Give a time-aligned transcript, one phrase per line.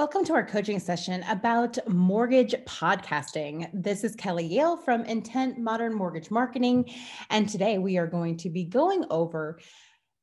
[0.00, 3.68] Welcome to our coaching session about mortgage podcasting.
[3.74, 6.90] This is Kelly Yale from Intent Modern Mortgage Marketing.
[7.28, 9.60] And today we are going to be going over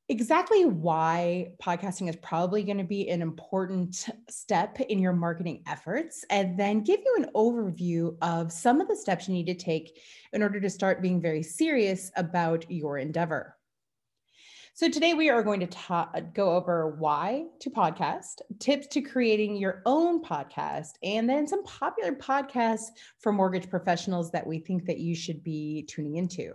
[0.08, 6.24] exactly why podcasting is probably going to be an important step in your marketing efforts,
[6.28, 9.96] and then give you an overview of some of the steps you need to take
[10.32, 13.54] in order to start being very serious about your endeavor.
[14.78, 19.56] So today we are going to ta- go over why to podcast, tips to creating
[19.56, 22.86] your own podcast, and then some popular podcasts
[23.18, 26.52] for mortgage professionals that we think that you should be tuning into.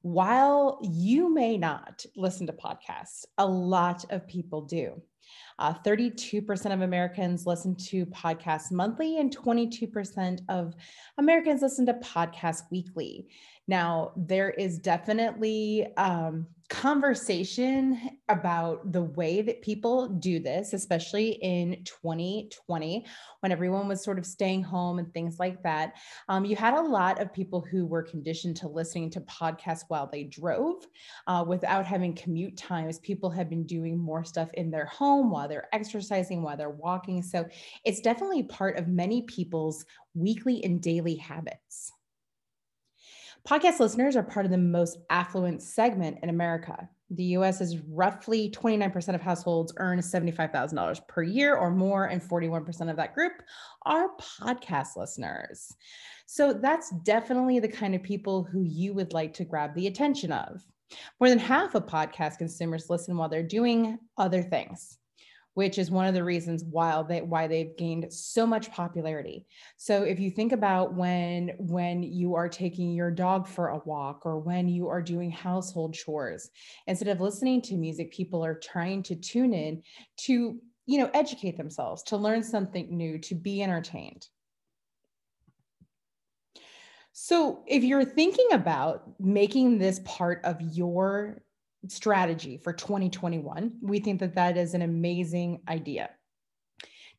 [0.00, 5.02] While you may not listen to podcasts, a lot of people do.
[5.58, 10.74] Uh, 32% of Americans listen to podcasts monthly, and 22% of
[11.18, 13.26] Americans listen to podcasts weekly.
[13.66, 21.82] Now, there is definitely um, conversation about the way that people do this, especially in
[21.84, 23.06] 2020
[23.40, 25.94] when everyone was sort of staying home and things like that.
[26.28, 30.08] Um, you had a lot of people who were conditioned to listening to podcasts while
[30.10, 30.86] they drove
[31.26, 32.98] uh, without having commute times.
[32.98, 37.22] People have been doing more stuff in their home while they're exercising, while they're walking.
[37.22, 37.46] So
[37.84, 41.92] it's definitely part of many people's weekly and daily habits.
[43.48, 46.88] Podcast listeners are part of the most affluent segment in America.
[47.10, 52.90] The US is roughly 29% of households earn $75,000 per year or more, and 41%
[52.90, 53.32] of that group
[53.86, 55.74] are podcast listeners.
[56.26, 60.30] So that's definitely the kind of people who you would like to grab the attention
[60.30, 60.62] of.
[61.18, 64.98] More than half of podcast consumers listen while they're doing other things
[65.58, 69.44] which is one of the reasons why they why they've gained so much popularity.
[69.76, 74.24] So if you think about when when you are taking your dog for a walk
[74.24, 76.50] or when you are doing household chores,
[76.86, 79.82] instead of listening to music, people are trying to tune in
[80.18, 84.28] to you know educate themselves, to learn something new, to be entertained.
[87.12, 91.42] So, if you're thinking about making this part of your
[91.86, 93.72] strategy for 2021.
[93.80, 96.10] We think that that is an amazing idea.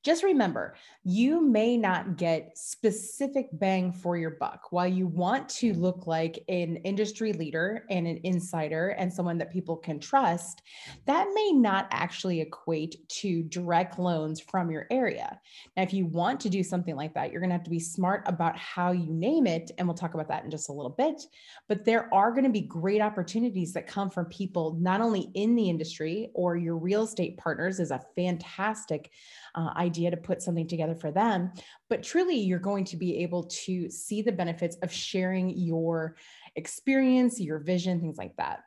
[0.02, 4.68] Just remember, you may not get specific bang for your buck.
[4.72, 9.52] While you want to look like an industry leader and an insider and someone that
[9.52, 10.62] people can trust,
[11.06, 15.38] that may not actually equate to direct loans from your area.
[15.76, 17.80] Now, if you want to do something like that, you're going to have to be
[17.80, 19.70] smart about how you name it.
[19.78, 21.22] And we'll talk about that in just a little bit.
[21.68, 25.56] But there are going to be great opportunities that come from people not only in
[25.56, 29.12] the industry or your real estate partners is a fantastic
[29.56, 31.52] uh, idea to put something together for them.
[31.90, 36.16] But truly, you're going to be able to see the benefits of sharing your
[36.56, 38.62] experience, your vision, things like that.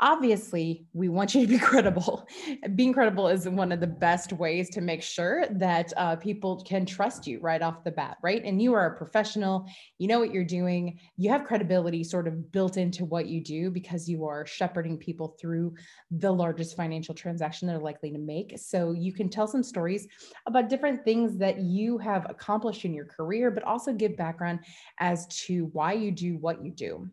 [0.00, 2.26] Obviously, we want you to be credible.
[2.74, 6.84] Being credible is one of the best ways to make sure that uh, people can
[6.84, 8.42] trust you right off the bat, right?
[8.44, 9.66] And you are a professional,
[9.98, 13.70] you know what you're doing, you have credibility sort of built into what you do
[13.70, 15.74] because you are shepherding people through
[16.10, 18.58] the largest financial transaction they're likely to make.
[18.58, 20.06] So you can tell some stories
[20.46, 24.60] about different things that you have accomplished in your career, but also give background
[24.98, 27.08] as to why you do what you do.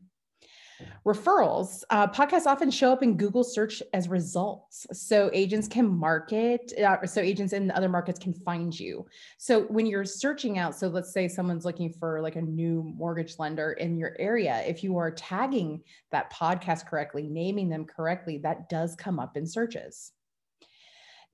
[1.06, 4.86] Referrals, uh, podcasts often show up in Google search as results.
[4.92, 9.06] So agents can market, uh, so agents in other markets can find you.
[9.38, 13.40] So when you're searching out, so let's say someone's looking for like a new mortgage
[13.40, 15.82] lender in your area, if you are tagging
[16.12, 20.12] that podcast correctly, naming them correctly, that does come up in searches.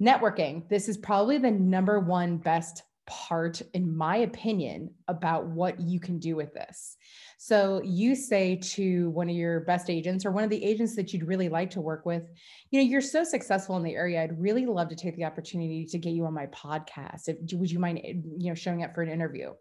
[0.02, 6.00] Networking, this is probably the number one best part, in my opinion, about what you
[6.00, 6.98] can do with this.
[7.38, 11.14] So you say to one of your best agents or one of the agents that
[11.14, 12.30] you'd really like to work with,
[12.70, 14.22] you know, you're so successful in the area.
[14.22, 17.30] I'd really love to take the opportunity to get you on my podcast.
[17.30, 19.54] If, would you mind, eh, you know, showing up for an interview?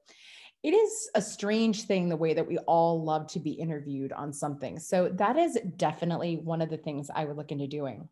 [0.62, 4.32] It is a strange thing the way that we all love to be interviewed on
[4.32, 4.80] something.
[4.80, 8.08] So that is definitely one of the things I would look into doing.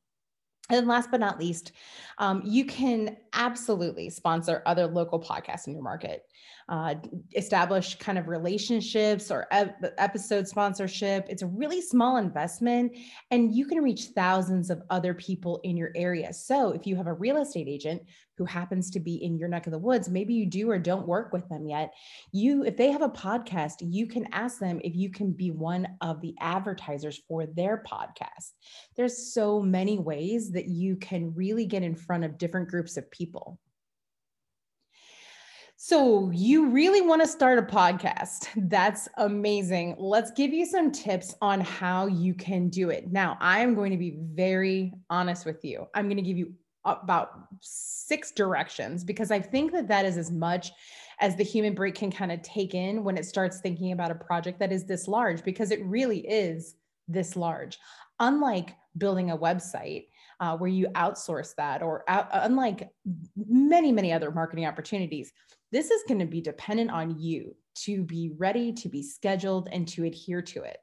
[0.71, 1.73] And last but not least,
[2.19, 6.23] um, you can absolutely sponsor other local podcasts in your market.
[6.67, 6.95] Uh,
[7.37, 11.27] establish kind of relationships or ep- episode sponsorship.
[11.29, 12.97] It's a really small investment,
[13.31, 16.33] and you can reach thousands of other people in your area.
[16.33, 18.01] So, if you have a real estate agent
[18.39, 21.07] who happens to be in your neck of the woods, maybe you do or don't
[21.07, 21.93] work with them yet.
[22.33, 25.87] You, if they have a podcast, you can ask them if you can be one
[26.01, 28.53] of the advertisers for their podcast.
[28.97, 33.11] There's so many ways that you can really get in front of different groups of
[33.11, 33.59] people.
[35.77, 38.49] So, you really want to start a podcast.
[38.69, 39.97] That's amazing.
[39.99, 43.13] Let's give you some tips on how you can do it.
[43.13, 45.87] Now, I'm going to be very honest with you.
[45.95, 46.55] I'm going to give you
[46.85, 50.71] about six directions because I think that that is as much
[51.21, 54.17] as the human brain can kind of take in when it starts thinking about a
[54.17, 56.77] project that is this large because it really is
[57.09, 57.79] this large.
[58.21, 60.07] Unlike building a website
[60.41, 62.91] uh, where you outsource that, or out, unlike
[63.37, 65.33] many, many other marketing opportunities,
[65.73, 69.89] this is going to be dependent on you to be ready, to be scheduled, and
[69.89, 70.79] to adhere to it.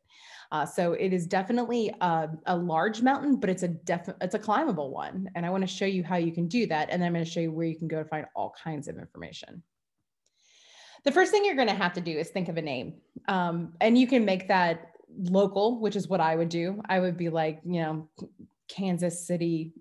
[0.51, 4.39] Uh, so it is definitely a, a, large mountain, but it's a def- it's a
[4.39, 5.29] climbable one.
[5.33, 6.89] And I want to show you how you can do that.
[6.89, 8.89] And then I'm going to show you where you can go to find all kinds
[8.89, 9.63] of information.
[11.05, 12.95] The first thing you're going to have to do is think of a name.
[13.29, 16.81] Um, and you can make that local, which is what I would do.
[16.87, 18.09] I would be like, you know,
[18.75, 19.73] Kansas City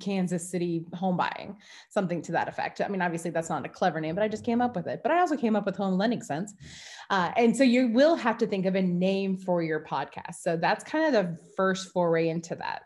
[0.00, 1.56] Kansas City home buying,
[1.88, 2.80] something to that effect.
[2.80, 5.00] I mean, obviously that's not a clever name, but I just came up with it.
[5.02, 6.52] But I also came up with home lending sense.
[7.10, 10.36] Uh, and so you will have to think of a name for your podcast.
[10.42, 12.82] So that's kind of the first foray into that.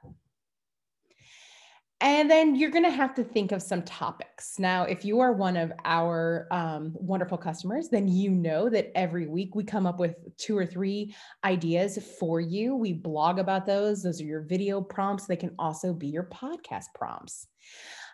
[2.02, 4.58] And then you're going to have to think of some topics.
[4.58, 9.28] Now, if you are one of our um, wonderful customers, then you know that every
[9.28, 11.14] week we come up with two or three
[11.44, 12.74] ideas for you.
[12.74, 14.02] We blog about those.
[14.02, 15.26] Those are your video prompts.
[15.26, 17.46] They can also be your podcast prompts.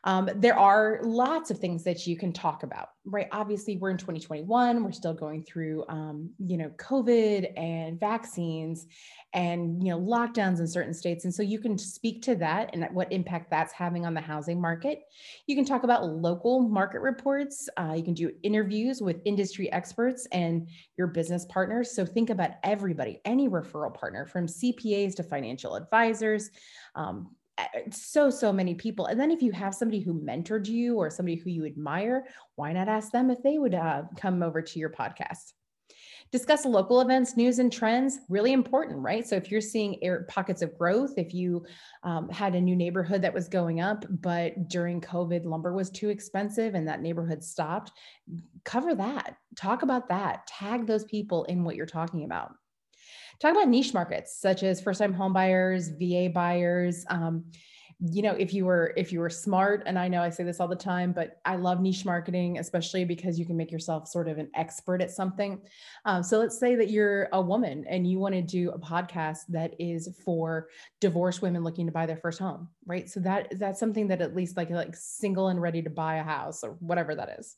[0.05, 3.29] Um, there are lots of things that you can talk about, right?
[3.33, 4.83] Obviously, we're in 2021.
[4.83, 8.87] We're still going through, um, you know, COVID and vaccines
[9.35, 11.25] and, you know, lockdowns in certain states.
[11.25, 14.61] And so you can speak to that and what impact that's having on the housing
[14.61, 15.03] market.
[15.47, 17.69] You can talk about local market reports.
[17.77, 21.95] Uh, you can do interviews with industry experts and your business partners.
[21.95, 26.51] So think about everybody, any referral partner from CPAs to financial advisors.
[26.95, 27.31] Um,
[27.91, 29.07] so so many people.
[29.07, 32.27] And then if you have somebody who mentored you or somebody who you admire
[32.57, 35.53] why not ask them if they would uh, come over to your podcast?
[36.31, 39.27] Discuss local events news and trends really important right?
[39.27, 41.65] So if you're seeing air pockets of growth if you
[42.03, 46.11] um, had a new neighborhood that was going up but during covid lumber was too
[46.11, 47.93] expensive and that neighborhood stopped
[48.65, 49.37] cover that.
[49.57, 50.47] Talk about that.
[50.47, 52.53] Tag those people in what you're talking about
[53.41, 57.05] talk about niche markets such as first time home buyers, VA buyers.
[57.09, 57.45] Um,
[58.01, 60.61] you know if you were if you were smart and i know i say this
[60.61, 64.29] all the time but i love niche marketing especially because you can make yourself sort
[64.29, 65.61] of an expert at something
[66.05, 69.41] um, so let's say that you're a woman and you want to do a podcast
[69.49, 70.69] that is for
[71.01, 74.37] divorced women looking to buy their first home right so that that's something that at
[74.37, 77.57] least like like single and ready to buy a house or whatever that is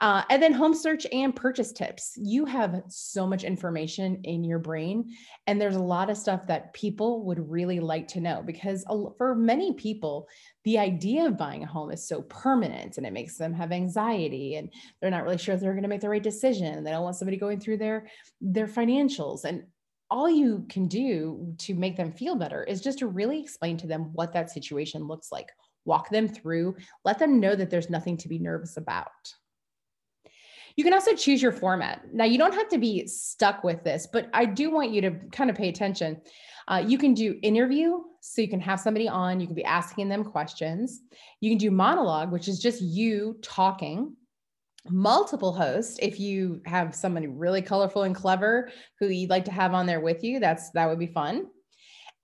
[0.00, 2.14] uh, and then home search and purchase tips.
[2.16, 5.14] You have so much information in your brain,
[5.46, 8.84] and there's a lot of stuff that people would really like to know because
[9.18, 10.26] for many people,
[10.64, 14.56] the idea of buying a home is so permanent and it makes them have anxiety
[14.56, 16.82] and they're not really sure if they're going to make the right decision.
[16.82, 18.08] They don't want somebody going through their
[18.40, 19.64] their financials and
[20.10, 23.86] all you can do to make them feel better is just to really explain to
[23.86, 25.48] them what that situation looks like
[25.84, 29.06] walk them through let them know that there's nothing to be nervous about
[30.80, 32.06] you can also choose your format.
[32.10, 35.10] Now, you don't have to be stuck with this, but I do want you to
[35.30, 36.22] kind of pay attention.
[36.68, 40.08] Uh, you can do interview, so you can have somebody on, you can be asking
[40.08, 41.02] them questions.
[41.42, 44.16] You can do monologue, which is just you talking.
[44.88, 49.74] Multiple hosts, if you have somebody really colorful and clever who you'd like to have
[49.74, 51.46] on there with you, that's that would be fun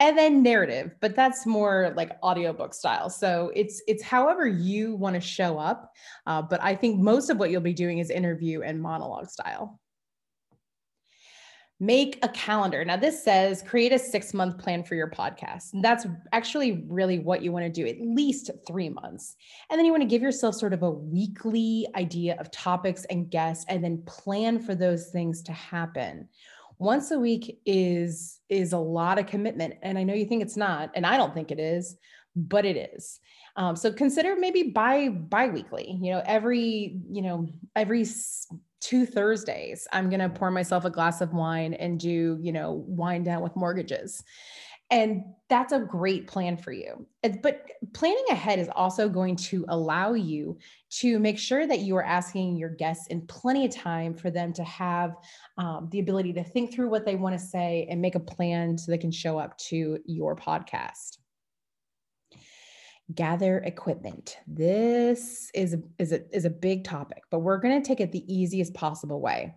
[0.00, 3.10] and then narrative but that's more like audiobook style.
[3.10, 5.92] So it's it's however you want to show up
[6.26, 9.80] uh, but i think most of what you'll be doing is interview and monologue style.
[11.78, 12.82] Make a calendar.
[12.86, 15.74] Now this says create a six month plan for your podcast.
[15.74, 19.36] And that's actually really what you want to do at least three months.
[19.68, 23.30] And then you want to give yourself sort of a weekly idea of topics and
[23.30, 26.28] guests and then plan for those things to happen
[26.78, 30.56] once a week is is a lot of commitment and i know you think it's
[30.56, 31.97] not and i don't think it is
[32.37, 33.18] but it is.
[33.56, 38.04] Um, so consider maybe bi bi-weekly you know every you know every
[38.80, 42.85] two thursdays i'm going to pour myself a glass of wine and do you know
[42.87, 44.23] wind down with mortgages
[44.90, 47.07] and that's a great plan for you.
[47.43, 50.59] But planning ahead is also going to allow you
[50.90, 54.52] to make sure that you are asking your guests in plenty of time for them
[54.55, 55.14] to have
[55.59, 58.76] um, the ability to think through what they want to say and make a plan
[58.76, 61.19] so they can show up to your podcast.
[63.14, 64.37] Gather equipment.
[64.49, 68.25] This is is a, is a big topic, but we're going to take it the
[68.33, 69.55] easiest possible way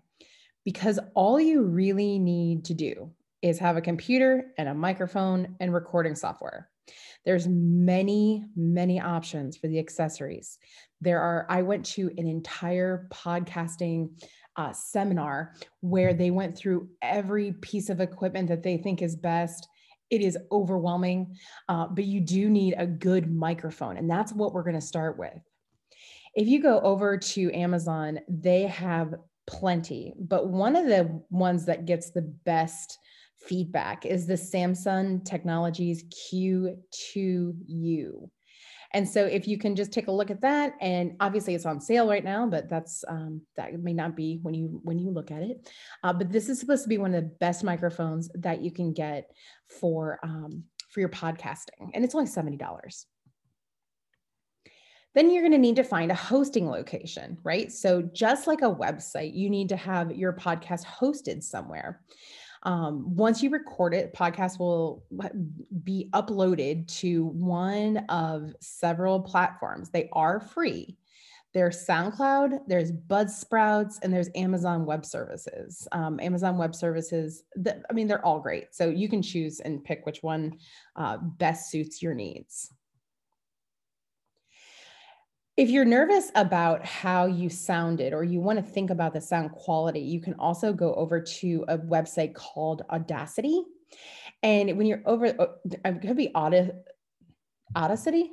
[0.65, 5.73] because all you really need to do is have a computer and a microphone and
[5.73, 6.69] recording software.
[7.25, 10.57] There's many, many options for the accessories.
[11.01, 14.09] There are, I went to an entire podcasting
[14.55, 19.67] uh, seminar where they went through every piece of equipment that they think is best
[20.09, 21.35] it is overwhelming,
[21.67, 23.97] uh, but you do need a good microphone.
[23.97, 25.37] And that's what we're going to start with.
[26.35, 29.15] If you go over to Amazon, they have
[29.47, 32.97] plenty, but one of the ones that gets the best
[33.39, 38.29] feedback is the Samson Technologies Q2U.
[38.91, 41.79] And so if you can just take a look at that, and obviously it's on
[41.79, 45.29] sale right now, but that's um, that may not be when you when you look
[45.29, 45.69] at it.
[46.03, 48.93] Uh, but this is supposed to be one of the best microphones that you can
[48.93, 49.29] get
[49.67, 53.05] for um, for your podcasting, and it's only seventy dollars.
[55.13, 57.71] Then you're going to need to find a hosting location, right?
[57.71, 62.01] So just like a website, you need to have your podcast hosted somewhere.
[62.63, 65.03] Um, once you record it, podcast will
[65.83, 69.89] be uploaded to one of several platforms.
[69.89, 70.97] They are free.
[71.51, 75.87] There's SoundCloud, there's Buzzsprouts, and there's Amazon Web Services.
[75.91, 78.75] Um, Amazon Web Services, the, I mean, they're all great.
[78.75, 80.59] So you can choose and pick which one
[80.95, 82.71] uh, best suits your needs.
[85.59, 89.51] If you're nervous about how you sounded or you want to think about the sound
[89.51, 93.65] quality, you can also go over to a website called Audacity.
[94.41, 95.47] And when you're over, uh,
[95.83, 96.33] it could be
[97.75, 98.31] Audacity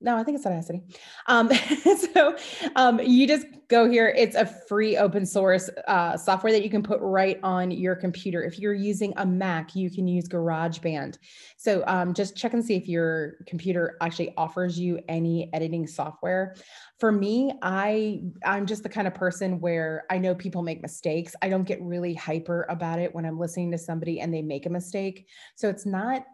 [0.00, 0.82] no, I think it's Audacity.
[1.26, 1.50] Um,
[2.14, 2.36] so
[2.76, 4.14] um, you just go here.
[4.16, 8.42] It's a free open source uh, software that you can put right on your computer.
[8.42, 11.18] If you're using a Mac, you can use GarageBand.
[11.56, 16.54] So um, just check and see if your computer actually offers you any editing software.
[17.00, 21.34] For me, I I'm just the kind of person where I know people make mistakes.
[21.42, 24.66] I don't get really hyper about it when I'm listening to somebody and they make
[24.66, 25.26] a mistake.
[25.56, 26.24] So it's not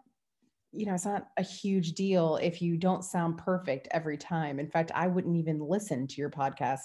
[0.75, 4.59] you know, it's not a huge deal if you don't sound perfect every time.
[4.59, 6.81] In fact, I wouldn't even listen to your podcast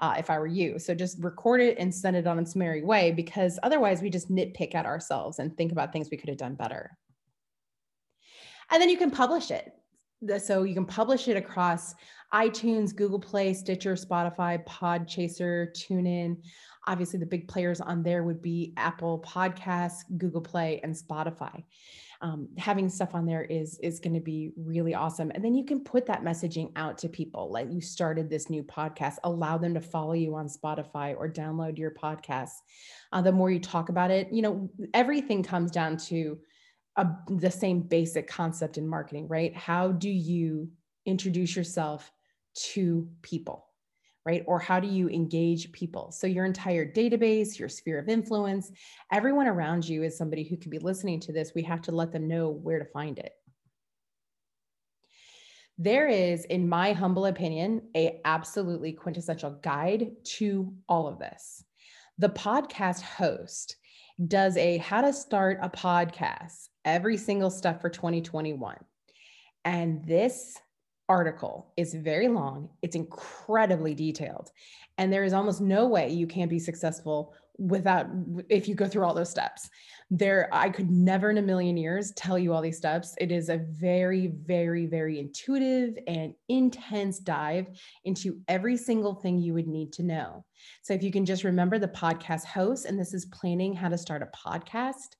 [0.00, 0.78] uh, if I were you.
[0.78, 4.30] So just record it and send it on its merry way because otherwise we just
[4.30, 6.96] nitpick at ourselves and think about things we could have done better.
[8.70, 9.72] And then you can publish it.
[10.42, 11.94] So you can publish it across
[12.32, 16.38] iTunes, Google Play, Stitcher, Spotify, Podchaser, TuneIn.
[16.86, 21.62] Obviously, the big players on there would be Apple Podcasts, Google Play, and Spotify
[22.20, 25.30] um, having stuff on there is is going to be really awesome.
[25.34, 28.62] And then you can put that messaging out to people like you started this new
[28.62, 29.16] podcast.
[29.24, 32.52] Allow them to follow you on spotify or download your podcast.
[33.12, 36.38] Uh, the more you talk about it you know everything comes down to
[36.96, 39.54] a, the same basic concept in marketing right?
[39.56, 40.70] How do you
[41.06, 42.10] introduce yourself
[42.54, 43.63] to people
[44.24, 44.42] right?
[44.46, 46.10] Or how do you engage people?
[46.10, 48.70] So, your entire database, your sphere of influence,
[49.12, 51.52] everyone around you is somebody who could be listening to this.
[51.54, 53.32] We have to let them know where to find it.
[55.76, 61.64] There is, in my humble opinion, a absolutely quintessential guide to all of this.
[62.18, 63.76] The podcast host
[64.28, 68.76] does a how to start a podcast, every single step for 2021.
[69.64, 70.56] And this
[71.08, 74.50] article is very long, it's incredibly detailed,
[74.98, 78.06] and there is almost no way you can be successful without
[78.48, 79.70] if you go through all those steps.
[80.10, 83.14] There I could never in a million years tell you all these steps.
[83.18, 87.66] It is a very very very intuitive and intense dive
[88.04, 90.44] into every single thing you would need to know.
[90.82, 93.98] So if you can just remember the podcast host and this is planning how to
[93.98, 95.16] start a podcast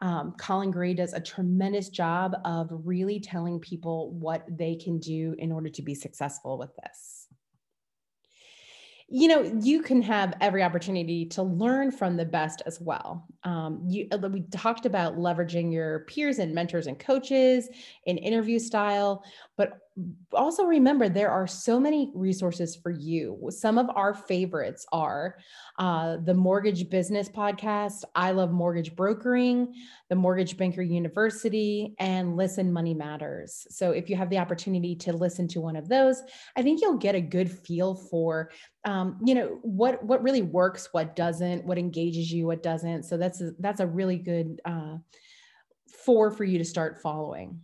[0.00, 5.34] um, Colin Gray does a tremendous job of really telling people what they can do
[5.38, 7.28] in order to be successful with this.
[9.06, 13.26] You know you can have every opportunity to learn from the best as well.
[13.44, 17.68] Um, you, uh, we talked about leveraging your peers and mentors and coaches
[18.06, 19.22] in interview style
[19.56, 19.78] but
[20.32, 23.38] also remember there are so many resources for you.
[23.50, 25.36] Some of our favorites are
[25.78, 29.74] uh, the mortgage business podcast i love mortgage brokering
[30.08, 33.66] the mortgage banker university and listen money matters.
[33.70, 36.22] So if you have the opportunity to listen to one of those
[36.56, 38.50] i think you'll get a good feel for
[38.84, 43.04] um, you know what what really works what doesn't what engages you what doesn't.
[43.04, 44.96] So that's a, that's a really good uh,
[46.04, 47.60] four for you to start following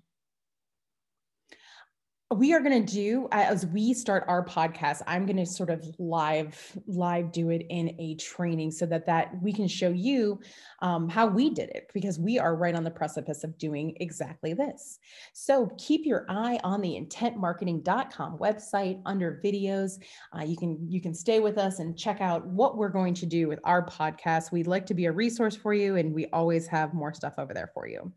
[2.32, 5.84] we are going to do as we start our podcast i'm going to sort of
[5.98, 10.38] live live do it in a training so that that we can show you
[10.82, 14.54] um, how we did it because we are right on the precipice of doing exactly
[14.54, 14.98] this.
[15.32, 19.92] So keep your eye on the intentmarketing.com website under videos.
[20.36, 23.26] Uh, you can you can stay with us and check out what we're going to
[23.26, 24.52] do with our podcast.
[24.52, 27.52] We'd like to be a resource for you and we always have more stuff over
[27.54, 28.12] there for you